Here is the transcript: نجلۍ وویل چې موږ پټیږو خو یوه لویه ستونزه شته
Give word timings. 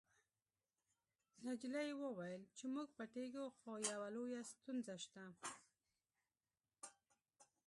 نجلۍ 1.45 1.89
وویل 2.01 2.41
چې 2.57 2.65
موږ 2.73 2.87
پټیږو 2.97 3.45
خو 3.57 3.71
یوه 3.89 4.07
لویه 4.15 4.41
ستونزه 4.51 4.95
شته 5.03 5.25